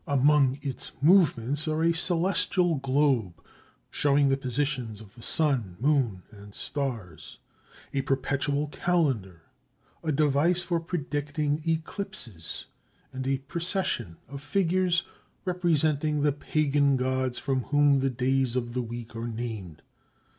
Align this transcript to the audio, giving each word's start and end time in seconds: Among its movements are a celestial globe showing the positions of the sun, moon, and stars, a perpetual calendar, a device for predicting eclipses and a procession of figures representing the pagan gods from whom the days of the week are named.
Among 0.07 0.57
its 0.63 0.93
movements 0.99 1.67
are 1.67 1.83
a 1.83 1.93
celestial 1.93 2.73
globe 2.73 3.39
showing 3.91 4.29
the 4.29 4.35
positions 4.35 4.99
of 4.99 5.13
the 5.13 5.21
sun, 5.21 5.77
moon, 5.79 6.23
and 6.31 6.55
stars, 6.55 7.37
a 7.93 8.01
perpetual 8.01 8.69
calendar, 8.69 9.43
a 10.03 10.11
device 10.11 10.63
for 10.63 10.79
predicting 10.79 11.61
eclipses 11.67 12.65
and 13.13 13.27
a 13.27 13.37
procession 13.45 14.17
of 14.27 14.41
figures 14.41 15.03
representing 15.45 16.21
the 16.23 16.31
pagan 16.31 16.97
gods 16.97 17.37
from 17.37 17.65
whom 17.65 17.99
the 17.99 18.09
days 18.09 18.55
of 18.55 18.73
the 18.73 18.81
week 18.81 19.15
are 19.15 19.27
named. 19.27 19.83